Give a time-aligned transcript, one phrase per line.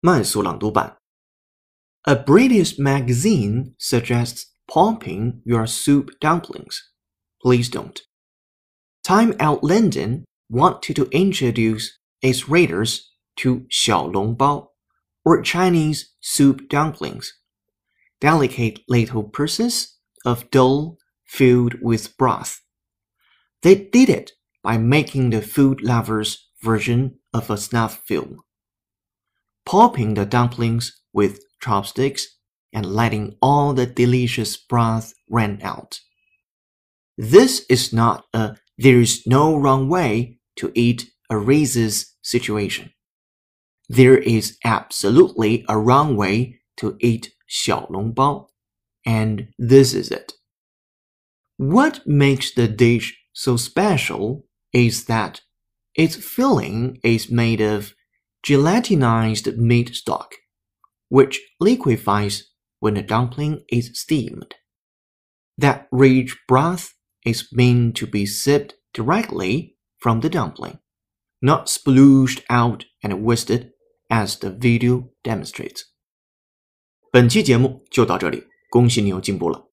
[0.00, 0.98] 慢速朗读版。
[2.02, 6.78] A British magazine suggests popping your soup dumplings.
[7.40, 8.00] Please don't.
[9.02, 13.00] Time Out London wanted to introduce its readers
[13.36, 14.72] to 小笼包
[15.24, 17.32] or Chinese soup dumplings,
[18.20, 22.60] delicate little pieces of dough filled with broth.
[23.62, 24.32] They did it
[24.62, 28.42] by making the food lovers version of a snuff film,
[29.71, 32.27] popping the dumplings with chopsticks
[32.73, 36.01] and letting all the delicious broth run out.
[37.17, 42.91] This is not a there is no wrong way to eat a Reese's situation.
[43.87, 48.47] There is absolutely a wrong way to eat xiaolongbao,
[49.05, 50.33] and this is it.
[51.55, 54.43] What makes the dish so special
[54.73, 55.39] is that
[55.95, 57.93] its filling is made of
[58.46, 60.34] gelatinized meat stock,
[61.08, 62.44] which liquefies
[62.80, 64.54] when the dumpling is steamed.
[65.58, 70.78] That rich broth is meant to be sipped directly from the dumpling,
[71.40, 73.72] not splooshed out and wasted
[74.10, 75.82] as the video demonstrates.
[77.10, 79.69] 本期节目就到这里，恭喜你又进步了。